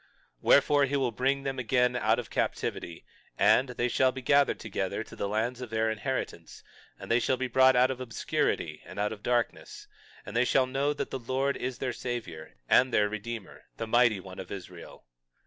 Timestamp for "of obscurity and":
7.91-8.97